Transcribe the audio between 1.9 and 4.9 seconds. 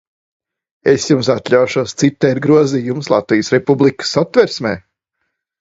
citēt grozījumus Latvijas Republikas Satversmē.